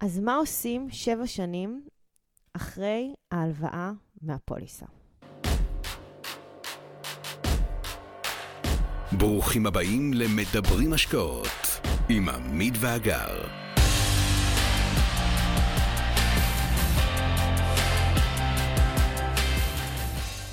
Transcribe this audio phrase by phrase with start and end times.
[0.00, 1.84] אז מה עושים שבע שנים
[2.52, 3.92] אחרי ההלוואה
[4.22, 4.86] מהפוליסה?
[9.18, 11.46] ברוכים הבאים למדברים השקעות
[12.08, 13.48] עם עמית ואגר.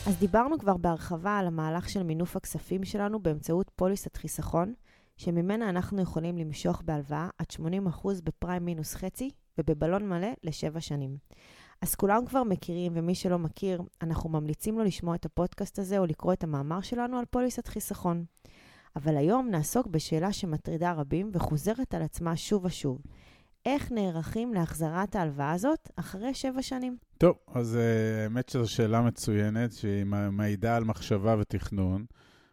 [0.08, 4.74] אז דיברנו כבר בהרחבה על המהלך של מינוף הכספים שלנו באמצעות פוליסת חיסכון,
[5.18, 11.18] שממנה אנחנו יכולים למשוך בהלוואה עד 80% בפריים מינוס חצי ובבלון מלא לשבע שנים.
[11.82, 16.06] אז כולם כבר מכירים, ומי שלא מכיר, אנחנו ממליצים לו לשמוע את הפודקאסט הזה או
[16.06, 18.26] לקרוא את המאמר שלנו על פוליסת חיסכון.
[18.96, 23.02] אבל היום נעסוק בשאלה שמטרידה רבים וחוזרת על עצמה שוב ושוב.
[23.66, 26.98] איך נערכים להחזרת ההלוואה הזאת אחרי שבע שנים?
[27.18, 32.06] טוב, אז אה, האמת שזו שאלה מצוינת, שהיא מעידה על מחשבה ותכנון.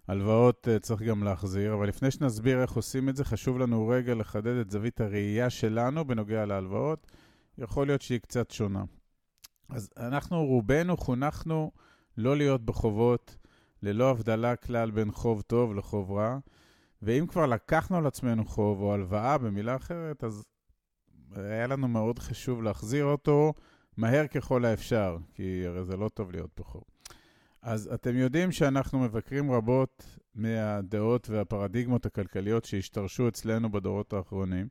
[0.09, 4.15] הלוואות uh, צריך גם להחזיר, אבל לפני שנסביר איך עושים את זה, חשוב לנו רגע
[4.15, 7.07] לחדד את זווית הראייה שלנו בנוגע להלוואות.
[7.59, 8.85] יכול להיות שהיא קצת שונה.
[9.69, 11.71] אז אנחנו, רובנו, חונכנו
[12.17, 13.37] לא להיות בחובות,
[13.83, 16.39] ללא הבדלה כלל בין חוב טוב לחוב רע.
[17.03, 20.45] ואם כבר לקחנו על עצמנו חוב או הלוואה, במילה אחרת, אז
[21.37, 23.55] היה לנו מאוד חשוב להחזיר אותו
[23.97, 26.94] מהר ככל האפשר, כי הרי זה לא טוב להיות בחוב.
[27.65, 34.69] אז אתם יודעים שאנחנו מבקרים רבות מהדעות והפרדיגמות הכלכליות שהשתרשו אצלנו בדורות האחרונים,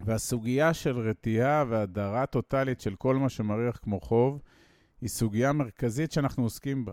[0.00, 4.42] והסוגיה של רתיעה והדרה טוטאלית של כל מה שמריח כמו חוב,
[5.00, 6.92] היא סוגיה מרכזית שאנחנו עוסקים בה.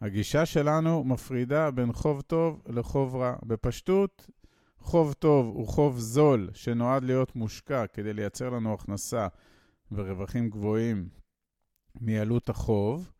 [0.00, 3.36] הגישה שלנו מפרידה בין חוב טוב לחוב רע.
[3.42, 4.26] בפשטות,
[4.78, 9.28] חוב טוב הוא חוב זול שנועד להיות מושקע כדי לייצר לנו הכנסה
[9.92, 11.08] ורווחים גבוהים
[12.00, 13.12] מעלות החוב,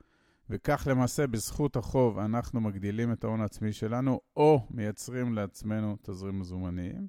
[0.50, 7.08] וכך למעשה בזכות החוב אנחנו מגדילים את ההון העצמי שלנו, או מייצרים לעצמנו תזרים מזומניים.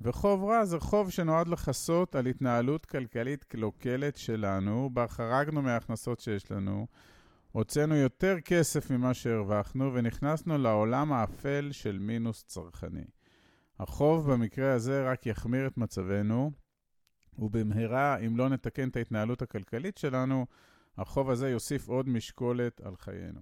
[0.00, 6.50] וחוב רע זה חוב שנועד לכסות על התנהלות כלכלית קלוקלת שלנו, בה חרגנו מההכנסות שיש
[6.50, 6.86] לנו,
[7.52, 13.04] הוצאנו יותר כסף ממה שהרווחנו ונכנסנו לעולם האפל של מינוס צרכני.
[13.78, 16.50] החוב במקרה הזה רק יחמיר את מצבנו,
[17.38, 20.46] ובמהרה, אם לא נתקן את ההתנהלות הכלכלית שלנו,
[20.98, 23.40] החוב הזה יוסיף עוד משקולת על חיינו.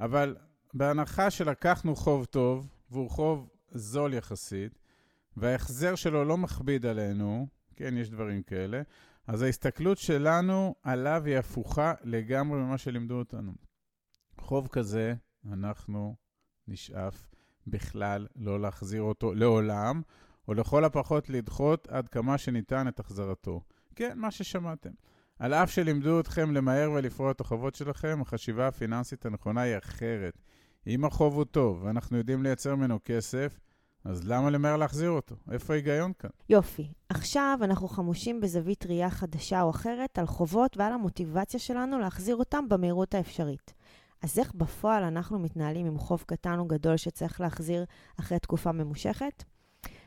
[0.00, 0.36] אבל
[0.74, 4.78] בהנחה שלקחנו חוב טוב, והוא חוב זול יחסית,
[5.36, 7.46] וההחזר שלו לא מכביד עלינו,
[7.76, 8.82] כן, יש דברים כאלה,
[9.26, 13.52] אז ההסתכלות שלנו עליו היא הפוכה לגמרי ממה שלימדו אותנו.
[14.38, 15.14] חוב כזה,
[15.52, 16.14] אנחנו
[16.68, 17.26] נשאף
[17.66, 20.02] בכלל לא להחזיר אותו לעולם,
[20.48, 23.60] או לכל הפחות לדחות עד כמה שניתן את החזרתו.
[23.94, 24.90] כן, מה ששמעתם.
[25.44, 30.42] על אף שלימדו אתכם למהר ולפרוע את החובות שלכם, החשיבה הפיננסית הנכונה היא אחרת.
[30.86, 33.60] אם החוב הוא טוב ואנחנו יודעים לייצר ממנו כסף,
[34.04, 35.34] אז למה למהר להחזיר אותו?
[35.50, 36.30] איפה ההיגיון כאן?
[36.48, 36.92] יופי.
[37.08, 42.68] עכשיו אנחנו חמושים בזווית ראייה חדשה או אחרת על חובות ועל המוטיבציה שלנו להחזיר אותם
[42.68, 43.74] במהירות האפשרית.
[44.22, 47.84] אז איך בפועל אנחנו מתנהלים עם חוב קטן או גדול שצריך להחזיר
[48.20, 49.44] אחרי תקופה ממושכת?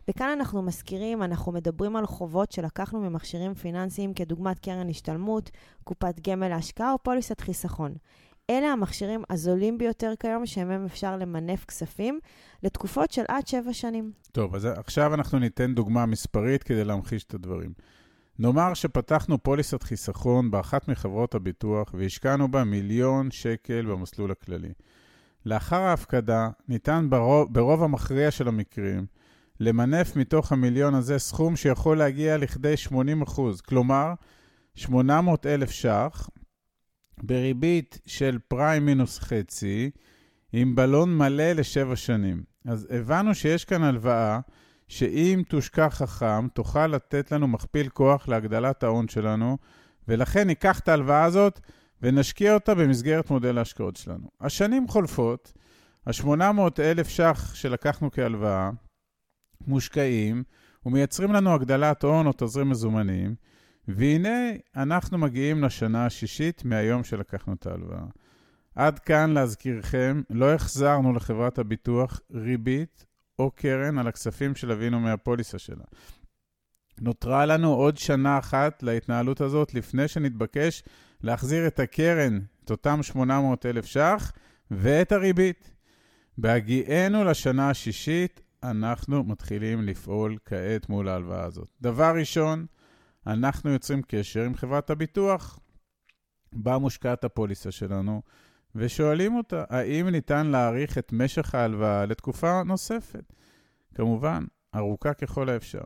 [0.10, 5.52] וכאן אנחנו מזכירים, אנחנו מדברים על חובות שלקחנו ממכשירים פיננסיים כדוגמת קרן השתלמות,
[5.84, 7.94] קופת גמל להשקעה או פוליסת חיסכון.
[8.50, 12.20] אלה המכשירים הזולים ביותר כיום, שמהם אפשר למנף כספים
[12.64, 14.12] לתקופות של עד שבע שנים.
[14.32, 17.74] טוב, אז עכשיו אנחנו ניתן דוגמה מספרית כדי להמחיש את הדברים.
[18.40, 24.74] נאמר שפתחנו פוליסת חיסכון באחת מחברות הביטוח והשקענו בה מיליון שקל במסלול הכללי.
[25.46, 29.06] לאחר ההפקדה ניתן ברוב, ברוב המכריע של המקרים
[29.60, 32.74] למנף מתוך המיליון הזה סכום שיכול להגיע לכדי
[33.26, 34.14] 80%, כלומר
[34.76, 36.30] 800 אלף ש"ח
[37.24, 39.92] בריבית של פריים מינוס חצי,
[40.54, 42.44] עם בלון מלא לשבע שנים.
[42.66, 44.40] אז הבנו שיש כאן הלוואה
[44.88, 49.58] שאם תושקע חכם, תוכל לתת לנו מכפיל כוח להגדלת ההון שלנו,
[50.08, 51.60] ולכן ניקח את ההלוואה הזאת
[52.02, 54.28] ונשקיע אותה במסגרת מודל ההשקעות שלנו.
[54.42, 55.54] השנים חולפות,
[56.06, 58.70] ה-800 אלף ש"ח שלקחנו כהלוואה
[59.68, 60.44] מושקעים
[60.86, 63.36] ומייצרים לנו הגדלת הון או תזרים מזומנים,
[63.88, 68.06] והנה אנחנו מגיעים לשנה השישית מהיום שלקחנו את ההלוואה.
[68.76, 73.06] עד כאן, להזכירכם, לא החזרנו לחברת הביטוח ריבית
[73.40, 75.84] או קרן על הכספים שלווינו מהפוליסה שלה.
[77.02, 80.84] נותרה לנו עוד שנה אחת להתנהלות הזאת לפני שנתבקש
[81.22, 84.32] להחזיר את הקרן, את אותם 800 אלף ש"ח,
[84.72, 85.74] ואת הריבית.
[86.38, 91.68] בהגיענו לשנה השישית, אנחנו מתחילים לפעול כעת מול ההלוואה הזאת.
[91.82, 92.66] דבר ראשון,
[93.28, 95.60] אנחנו יוצרים קשר עם חברת הביטוח
[96.54, 98.22] בה מושקעת הפוליסה שלנו,
[98.76, 103.34] ושואלים אותה, האם ניתן להאריך את משך ההלוואה לתקופה נוספת?
[103.96, 104.44] כמובן,
[104.76, 105.84] ארוכה ככל האפשר.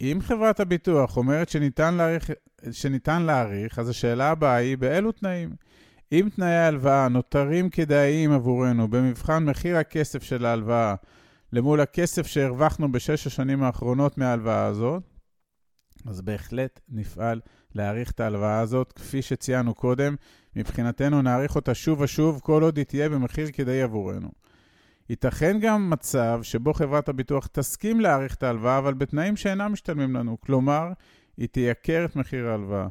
[0.00, 2.30] אם חברת הביטוח אומרת שניתן להאריך,
[2.70, 5.50] שניתן להאריך, אז השאלה הבאה היא באילו תנאים?
[6.12, 10.94] אם תנאי ההלוואה נותרים כדאיים עבורנו במבחן מחיר הכסף של ההלוואה
[11.52, 15.02] למול הכסף שהרווחנו בשש השנים האחרונות מההלוואה הזאת,
[16.06, 17.40] אז בהחלט נפעל
[17.74, 20.16] להאריך את ההלוואה הזאת, כפי שציינו קודם.
[20.56, 24.30] מבחינתנו נאריך אותה שוב ושוב, כל עוד היא תהיה במחיר כדאי עבורנו.
[25.10, 30.40] ייתכן גם מצב שבו חברת הביטוח תסכים להאריך את ההלוואה, אבל בתנאים שאינם משתלמים לנו.
[30.40, 30.92] כלומר,
[31.36, 32.88] היא תייקר את מחיר ההלוואה.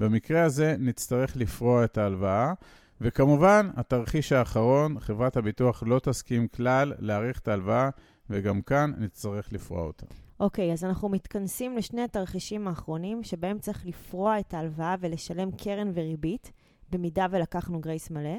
[0.00, 2.52] במקרה הזה נצטרך לפרוע את ההלוואה,
[3.00, 7.90] וכמובן, התרחיש האחרון, חברת הביטוח לא תסכים כלל להאריך את ההלוואה,
[8.30, 10.06] וגם כאן נצטרך לפרוע אותה.
[10.40, 15.90] אוקיי, okay, אז אנחנו מתכנסים לשני התרחישים האחרונים, שבהם צריך לפרוע את ההלוואה ולשלם קרן
[15.94, 16.52] וריבית,
[16.90, 18.38] במידה ולקחנו גרייס מלא.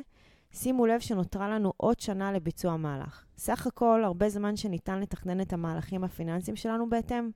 [0.52, 3.26] שימו לב שנותרה לנו עוד שנה לביצוע המהלך.
[3.38, 7.30] סך הכל, הרבה זמן שניתן לתכנן את המהלכים הפיננסיים שלנו בהתאם.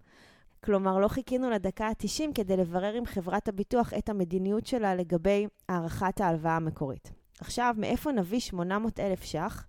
[0.63, 6.21] כלומר, לא חיכינו לדקה ה-90 כדי לברר עם חברת הביטוח את המדיניות שלה לגבי הארכת
[6.21, 7.11] ההלוואה המקורית.
[7.41, 9.65] עכשיו, מאיפה נביא 800 אלף ש"ח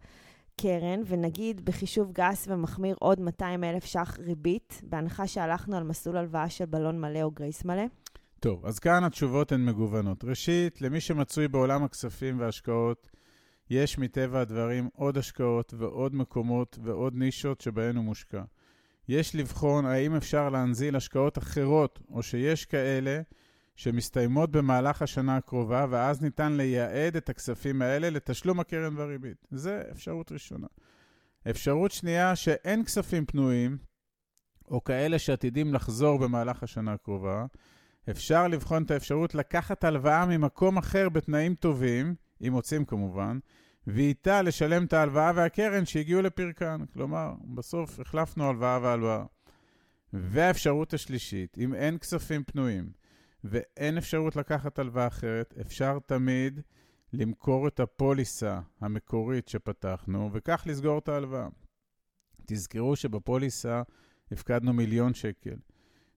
[0.60, 6.50] קרן, ונגיד בחישוב גס ומחמיר עוד 200 אלף ש"ח ריבית, בהנחה שהלכנו על מסלול הלוואה
[6.50, 7.82] של בלון מלא או גרייס מלא?
[8.40, 10.24] טוב, אז כאן התשובות הן מגוונות.
[10.24, 13.10] ראשית, למי שמצוי בעולם הכספים וההשקעות,
[13.70, 18.42] יש מטבע הדברים עוד השקעות ועוד מקומות ועוד נישות שבהן הוא מושקע.
[19.10, 23.20] יש לבחון האם אפשר להנזיל השקעות אחרות, או שיש כאלה
[23.76, 29.46] שמסתיימות במהלך השנה הקרובה, ואז ניתן לייעד את הכספים האלה לתשלום הקרן והריבית.
[29.50, 30.66] זה אפשרות ראשונה.
[31.50, 33.78] אפשרות שנייה, שאין כספים פנויים,
[34.68, 37.46] או כאלה שעתידים לחזור במהלך השנה הקרובה,
[38.10, 42.14] אפשר לבחון את האפשרות לקחת הלוואה ממקום אחר בתנאים טובים,
[42.46, 43.38] אם רוצים כמובן,
[43.94, 46.84] ואיתה לשלם את ההלוואה והקרן שהגיעו לפרקן.
[46.92, 49.24] כלומר, בסוף החלפנו הלוואה והלוואה.
[50.12, 52.90] והאפשרות השלישית, אם אין כספים פנויים
[53.44, 56.60] ואין אפשרות לקחת הלוואה אחרת, אפשר תמיד
[57.12, 61.48] למכור את הפוליסה המקורית שפתחנו, וכך לסגור את ההלוואה.
[62.46, 63.82] תזכרו שבפוליסה
[64.32, 65.56] הפקדנו מיליון שקל,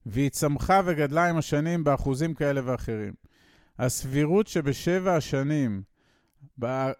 [0.06, 3.14] והיא צמחה וגדלה עם השנים באחוזים כאלה ואחרים.
[3.78, 5.82] הסבירות שבשבע השנים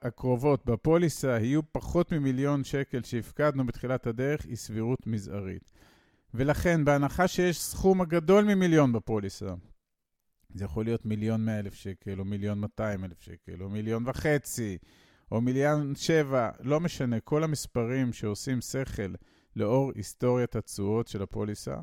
[0.03, 5.73] הקרובות בפוליסה יהיו פחות ממיליון שקל שהפקדנו בתחילת הדרך, היא סבירות מזערית.
[6.35, 9.55] ולכן, בהנחה שיש סכום הגדול ממיליון בפוליסה,
[10.55, 14.79] זה יכול להיות מיליון מאה אלף שקל, או מיליון מאתיים אלף שקל, או מיליון וחצי,
[15.33, 19.15] או מיליון שבע, לא משנה, כל המספרים שעושים שכל
[19.57, 21.77] לאור היסטוריית התשואות של הפוליסה,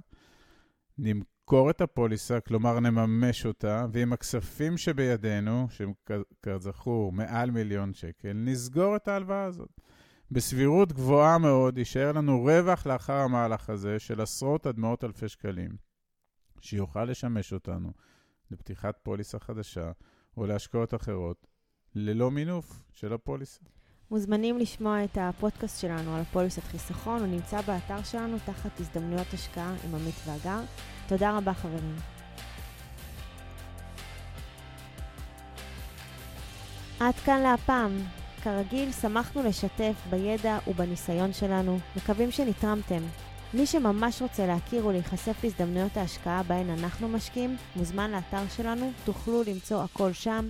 [1.51, 5.93] נמכור את הפוליסה, כלומר נממש אותה, ועם הכספים שבידינו, שהם
[6.43, 9.81] כזכור מעל מיליון שקל, נסגור את ההלוואה הזאת.
[10.31, 15.71] בסבירות גבוהה מאוד יישאר לנו רווח לאחר המהלך הזה של עשרות עד מאות אלפי שקלים,
[16.61, 17.91] שיוכל לשמש אותנו
[18.51, 19.91] לפתיחת פוליסה חדשה
[20.37, 21.47] או להשקעות אחרות,
[21.95, 23.61] ללא מינוף של הפוליסה.
[24.11, 29.73] מוזמנים לשמוע את הפודקאסט שלנו על פוליסת חיסכון, הוא נמצא באתר שלנו תחת הזדמנויות השקעה
[29.85, 30.59] עם עמית ואגר.
[31.07, 31.95] תודה רבה חברים.
[36.99, 37.91] עד כאן להפעם.
[38.43, 43.03] כרגיל, שמחנו לשתף בידע ובניסיון שלנו, מקווים שנתרמתם.
[43.53, 49.83] מי שממש רוצה להכיר ולהיחשף להזדמנויות ההשקעה בהן אנחנו משקיעים, מוזמן לאתר שלנו, תוכלו למצוא
[49.83, 50.49] הכל שם.